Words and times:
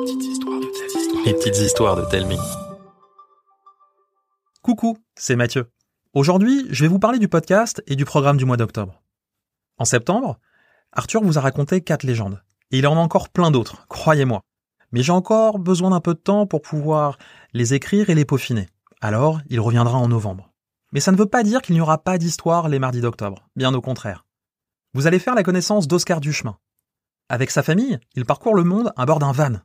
Les 0.00 1.34
petites 1.34 1.58
histoires 1.58 1.96
de 1.96 2.04
Telmi. 2.04 2.38
Coucou, 4.62 4.96
c'est 5.16 5.34
Mathieu. 5.34 5.72
Aujourd'hui, 6.12 6.68
je 6.70 6.84
vais 6.84 6.88
vous 6.88 7.00
parler 7.00 7.18
du 7.18 7.26
podcast 7.26 7.82
et 7.88 7.96
du 7.96 8.04
programme 8.04 8.36
du 8.36 8.44
mois 8.44 8.56
d'octobre. 8.56 9.02
En 9.76 9.84
septembre, 9.84 10.38
Arthur 10.92 11.24
vous 11.24 11.36
a 11.36 11.40
raconté 11.40 11.80
quatre 11.80 12.04
légendes. 12.04 12.40
Et 12.70 12.78
il 12.78 12.86
en 12.86 12.96
a 12.96 13.00
encore 13.00 13.28
plein 13.28 13.50
d'autres, 13.50 13.86
croyez-moi. 13.88 14.42
Mais 14.92 15.02
j'ai 15.02 15.10
encore 15.10 15.58
besoin 15.58 15.90
d'un 15.90 16.00
peu 16.00 16.14
de 16.14 16.20
temps 16.20 16.46
pour 16.46 16.62
pouvoir 16.62 17.18
les 17.52 17.74
écrire 17.74 18.08
et 18.08 18.14
les 18.14 18.24
peaufiner. 18.24 18.68
Alors, 19.00 19.40
il 19.48 19.58
reviendra 19.58 19.98
en 19.98 20.06
novembre. 20.06 20.52
Mais 20.92 21.00
ça 21.00 21.10
ne 21.10 21.16
veut 21.16 21.26
pas 21.26 21.42
dire 21.42 21.60
qu'il 21.60 21.74
n'y 21.74 21.80
aura 21.80 21.98
pas 21.98 22.18
d'histoire 22.18 22.68
les 22.68 22.78
mardis 22.78 23.00
d'octobre. 23.00 23.48
Bien 23.56 23.74
au 23.74 23.80
contraire. 23.80 24.24
Vous 24.94 25.08
allez 25.08 25.18
faire 25.18 25.34
la 25.34 25.42
connaissance 25.42 25.88
d'Oscar 25.88 26.20
Duchemin. 26.20 26.56
Avec 27.28 27.50
sa 27.50 27.64
famille, 27.64 27.98
il 28.14 28.24
parcourt 28.24 28.54
le 28.54 28.64
monde 28.64 28.92
à 28.96 29.04
bord 29.04 29.18
d'un 29.18 29.32
van. 29.32 29.56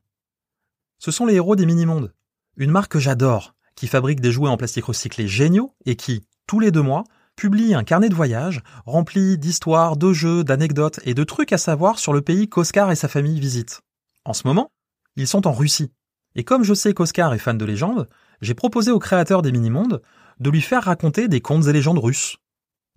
Ce 1.00 1.12
sont 1.12 1.26
les 1.26 1.36
héros 1.36 1.56
des 1.56 1.66
mini-mondes. 1.66 2.14
Une 2.58 2.72
marque 2.72 2.92
que 2.92 3.00
j'adore, 3.00 3.56
qui 3.76 3.88
fabrique 3.88 4.22
des 4.22 4.32
jouets 4.32 4.50
en 4.50 4.58
plastique 4.58 4.86
recyclé 4.86 5.28
géniaux 5.28 5.76
et 5.86 5.96
qui, 5.96 6.26
tous 6.48 6.60
les 6.60 6.72
deux 6.72 6.82
mois, 6.82 7.04
publie 7.36 7.74
un 7.74 7.84
carnet 7.84 8.10
de 8.10 8.16
voyage 8.16 8.62
rempli 8.86 9.38
d'histoires, 9.38 9.98
de 9.98 10.14
jeux, 10.14 10.44
d'anecdotes 10.44 11.00
et 11.04 11.14
de 11.14 11.24
trucs 11.24 11.54
à 11.54 11.58
savoir 11.58 12.00
sur 12.00 12.14
le 12.14 12.22
pays 12.22 12.48
qu'Oscar 12.48 12.92
et 12.92 12.96
sa 12.96 13.08
famille 13.08 13.40
visitent. 13.40 13.82
En 14.26 14.34
ce 14.34 14.48
moment, 14.48 14.72
ils 15.16 15.28
sont 15.28 15.48
en 15.48 15.54
Russie. 15.54 15.92
Et 16.36 16.44
comme 16.44 16.64
je 16.64 16.74
sais 16.74 16.94
qu'Oscar 16.94 17.34
est 17.34 17.40
fan 17.40 17.58
de 17.58 17.66
légendes, 17.66 18.08
j'ai 18.42 18.54
proposé 18.54 18.92
au 18.92 19.00
créateur 19.00 19.42
des 19.42 19.52
mini-mondes 19.52 20.02
de 20.40 20.50
lui 20.50 20.62
faire 20.62 20.84
raconter 20.84 21.28
des 21.28 21.42
contes 21.42 21.68
et 21.68 21.74
légendes 21.74 22.00
russes. 22.00 22.38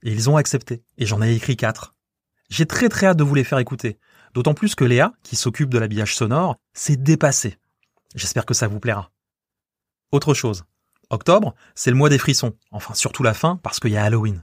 Et 0.02 0.12
ils 0.12 0.30
ont 0.30 0.36
accepté, 0.36 0.82
et 0.98 1.06
j'en 1.06 1.22
ai 1.22 1.34
écrit 1.34 1.56
quatre. 1.56 1.94
J'ai 2.48 2.66
très 2.66 2.88
très 2.88 3.06
hâte 3.06 3.16
de 3.16 3.24
vous 3.24 3.34
les 3.34 3.44
faire 3.44 3.58
écouter, 3.58 3.98
d'autant 4.34 4.54
plus 4.54 4.74
que 4.74 4.84
Léa, 4.84 5.12
qui 5.22 5.36
s'occupe 5.36 5.70
de 5.70 5.78
l'habillage 5.78 6.14
sonore, 6.14 6.56
s'est 6.74 6.96
dépassée. 6.96 7.58
J'espère 8.16 8.46
que 8.46 8.54
ça 8.54 8.66
vous 8.66 8.80
plaira. 8.80 9.12
Autre 10.10 10.34
chose, 10.34 10.64
octobre, 11.10 11.54
c'est 11.74 11.90
le 11.90 11.96
mois 11.96 12.08
des 12.08 12.18
frissons, 12.18 12.54
enfin 12.70 12.94
surtout 12.94 13.22
la 13.22 13.34
fin 13.34 13.56
parce 13.62 13.78
qu'il 13.78 13.92
y 13.92 13.96
a 13.96 14.04
Halloween. 14.04 14.42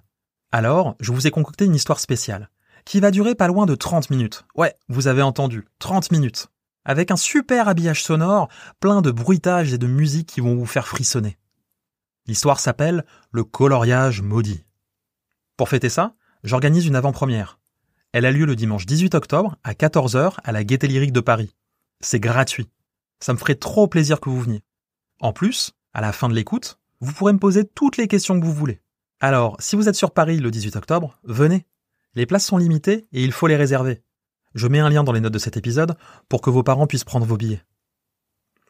Alors, 0.52 0.96
je 1.00 1.12
vous 1.12 1.26
ai 1.26 1.32
concocté 1.32 1.66
une 1.66 1.74
histoire 1.74 2.00
spéciale, 2.00 2.50
qui 2.86 3.00
va 3.00 3.10
durer 3.10 3.34
pas 3.34 3.48
loin 3.48 3.66
de 3.66 3.74
30 3.74 4.12
minutes. 4.12 4.46
Ouais, 4.56 4.76
vous 4.90 5.08
avez 5.08 5.24
entendu, 5.24 5.66
30 5.80 6.12
minutes. 6.12 6.48
Avec 6.86 7.10
un 7.10 7.16
super 7.16 7.68
habillage 7.68 8.04
sonore, 8.04 8.50
plein 8.80 9.02
de 9.02 9.10
bruitages 9.10 9.74
et 9.74 9.80
de 9.80 9.88
musique 9.88 10.28
qui 10.28 10.42
vont 10.42 10.56
vous 10.56 10.68
faire 10.68 10.88
frissonner. 10.88 11.40
L'histoire 12.28 12.60
s'appelle 12.60 13.06
Le 13.32 13.44
coloriage 13.44 14.22
maudit. 14.22 14.66
Pour 15.58 15.70
fêter 15.70 15.90
ça, 15.90 16.14
j'organise 16.44 16.86
une 16.86 16.96
avant-première. 16.96 17.60
Elle 18.12 18.26
a 18.26 18.32
lieu 18.32 18.46
le 18.46 18.56
dimanche 18.56 18.86
18 18.86 19.16
octobre 19.16 19.58
à 19.64 19.74
14h 19.74 20.36
à 20.44 20.52
la 20.52 20.64
Gaîté 20.64 20.88
Lyrique 20.88 21.14
de 21.14 21.22
Paris. 21.22 21.56
C'est 22.02 22.20
gratuit. 22.20 22.70
Ça 23.24 23.32
me 23.32 23.38
ferait 23.38 23.56
trop 23.56 23.88
plaisir 23.88 24.20
que 24.20 24.30
vous 24.30 24.42
veniez. 24.42 24.66
En 25.22 25.32
plus, 25.32 25.72
à 25.94 26.02
la 26.02 26.12
fin 26.12 26.28
de 26.28 26.34
l'écoute, 26.34 26.78
vous 27.00 27.14
pourrez 27.14 27.32
me 27.32 27.40
poser 27.40 27.64
toutes 27.64 27.96
les 27.96 28.10
questions 28.10 28.38
que 28.38 28.46
vous 28.46 28.52
voulez. 28.52 28.82
Alors, 29.22 29.56
si 29.60 29.78
vous 29.78 29.88
êtes 29.88 29.96
sur 29.96 30.12
Paris 30.12 30.40
le 30.40 30.52
18 30.52 30.76
octobre, 30.76 31.18
venez. 31.24 31.66
Les 32.16 32.26
places 32.26 32.46
sont 32.46 32.58
limitées 32.58 33.08
et 33.14 33.24
il 33.24 33.32
faut 33.32 33.48
les 33.48 33.56
réserver. 33.56 34.04
Je 34.56 34.68
mets 34.68 34.80
un 34.80 34.90
lien 34.90 35.06
dans 35.06 35.14
les 35.14 35.22
notes 35.22 35.32
de 35.32 35.40
cet 35.40 35.56
épisode 35.56 35.96
pour 36.28 36.42
que 36.42 36.50
vos 36.50 36.64
parents 36.64 36.86
puissent 36.86 37.06
prendre 37.06 37.26
vos 37.26 37.38
billets. 37.38 37.64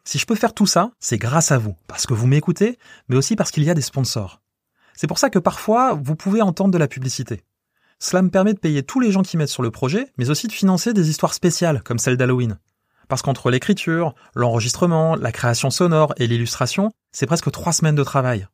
Si 0.04 0.18
je 0.18 0.26
peux 0.26 0.36
faire 0.36 0.54
tout 0.54 0.66
ça, 0.66 0.92
c'est 1.00 1.18
grâce 1.18 1.50
à 1.50 1.58
vous, 1.58 1.74
parce 1.88 2.06
que 2.06 2.14
vous 2.14 2.28
m'écoutez, 2.28 2.78
mais 3.08 3.16
aussi 3.16 3.34
parce 3.34 3.50
qu'il 3.50 3.64
y 3.64 3.70
a 3.70 3.74
des 3.74 3.80
sponsors. 3.80 4.40
C'est 4.94 5.08
pour 5.08 5.18
ça 5.18 5.30
que 5.30 5.40
parfois, 5.40 5.94
vous 5.94 6.14
pouvez 6.14 6.42
entendre 6.42 6.70
de 6.70 6.78
la 6.78 6.86
publicité. 6.86 7.42
Cela 7.98 8.22
me 8.22 8.30
permet 8.30 8.54
de 8.54 8.60
payer 8.60 8.84
tous 8.84 9.00
les 9.00 9.10
gens 9.10 9.22
qui 9.22 9.36
m'aident 9.36 9.48
sur 9.48 9.64
le 9.64 9.72
projet, 9.72 10.12
mais 10.16 10.30
aussi 10.30 10.46
de 10.46 10.52
financer 10.52 10.92
des 10.92 11.10
histoires 11.10 11.34
spéciales, 11.34 11.82
comme 11.82 11.98
celle 11.98 12.16
d'Halloween. 12.16 12.60
Parce 13.08 13.22
qu'entre 13.22 13.50
l'écriture, 13.50 14.14
l'enregistrement, 14.34 15.16
la 15.16 15.32
création 15.32 15.70
sonore 15.70 16.14
et 16.16 16.26
l'illustration, 16.26 16.92
c'est 17.12 17.26
presque 17.26 17.50
trois 17.50 17.72
semaines 17.72 17.94
de 17.94 18.04
travail. 18.04 18.46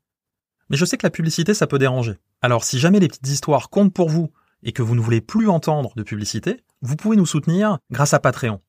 Mais 0.68 0.76
je 0.76 0.84
sais 0.84 0.96
que 0.96 1.06
la 1.06 1.10
publicité, 1.10 1.54
ça 1.54 1.66
peut 1.66 1.78
déranger. 1.78 2.18
Alors 2.42 2.64
si 2.64 2.78
jamais 2.78 3.00
les 3.00 3.08
petites 3.08 3.28
histoires 3.28 3.70
comptent 3.70 3.92
pour 3.92 4.08
vous 4.08 4.30
et 4.62 4.72
que 4.72 4.82
vous 4.82 4.94
ne 4.94 5.00
voulez 5.00 5.20
plus 5.20 5.48
entendre 5.48 5.92
de 5.96 6.02
publicité, 6.02 6.62
vous 6.82 6.96
pouvez 6.96 7.16
nous 7.16 7.26
soutenir 7.26 7.78
grâce 7.90 8.14
à 8.14 8.20
Patreon. 8.20 8.60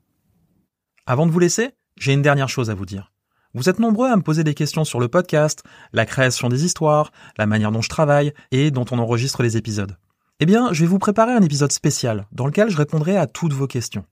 Avant 1.05 1.25
de 1.25 1.31
vous 1.31 1.39
laisser, 1.39 1.71
j'ai 1.95 2.11
une 2.11 2.21
dernière 2.21 2.49
chose 2.49 2.69
à 2.69 2.73
vous 2.73 2.85
dire. 2.85 3.13
Vous 3.53 3.69
êtes 3.69 3.79
nombreux 3.79 4.09
à 4.09 4.17
me 4.17 4.21
poser 4.21 4.43
des 4.43 4.53
questions 4.53 4.83
sur 4.83 4.99
le 4.99 5.07
podcast, 5.07 5.63
la 5.93 6.05
création 6.05 6.49
des 6.49 6.65
histoires, 6.65 7.13
la 7.37 7.45
manière 7.45 7.71
dont 7.71 7.81
je 7.81 7.87
travaille 7.87 8.33
et 8.51 8.71
dont 8.71 8.83
on 8.91 8.99
enregistre 8.99 9.41
les 9.41 9.55
épisodes. 9.55 9.95
Eh 10.41 10.45
bien, 10.45 10.73
je 10.73 10.81
vais 10.81 10.87
vous 10.87 10.99
préparer 10.99 11.31
un 11.31 11.41
épisode 11.41 11.71
spécial 11.71 12.27
dans 12.33 12.45
lequel 12.45 12.69
je 12.69 12.75
répondrai 12.75 13.15
à 13.15 13.25
toutes 13.25 13.53
vos 13.53 13.67
questions. 13.67 14.03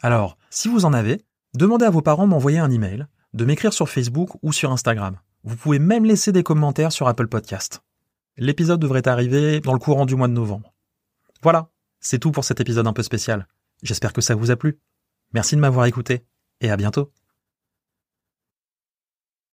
Alors, 0.00 0.38
si 0.48 0.68
vous 0.68 0.86
en 0.86 0.94
avez, 0.94 1.20
demandez 1.52 1.84
à 1.84 1.90
vos 1.90 2.00
parents 2.00 2.26
m'envoyer 2.26 2.60
un 2.60 2.70
email 2.70 3.04
de 3.34 3.44
m'écrire 3.44 3.74
sur 3.74 3.90
Facebook 3.90 4.30
ou 4.40 4.54
sur 4.54 4.72
Instagram. 4.72 5.18
Vous 5.44 5.56
pouvez 5.56 5.80
même 5.80 6.06
laisser 6.06 6.32
des 6.32 6.42
commentaires 6.42 6.92
sur 6.92 7.08
Apple 7.08 7.28
Podcast. 7.28 7.82
L'épisode 8.38 8.80
devrait 8.80 9.06
arriver 9.06 9.60
dans 9.60 9.74
le 9.74 9.78
courant 9.78 10.06
du 10.06 10.16
mois 10.16 10.28
de 10.28 10.32
novembre. 10.32 10.72
Voilà, 11.42 11.70
c'est 12.00 12.18
tout 12.18 12.32
pour 12.32 12.44
cet 12.44 12.60
épisode 12.60 12.86
un 12.86 12.92
peu 12.92 13.02
spécial. 13.02 13.46
J'espère 13.82 14.12
que 14.12 14.20
ça 14.20 14.34
vous 14.34 14.50
a 14.50 14.56
plu. 14.56 14.80
Merci 15.32 15.56
de 15.56 15.60
m'avoir 15.60 15.86
écouté 15.86 16.24
et 16.60 16.70
à 16.70 16.76
bientôt. 16.76 17.12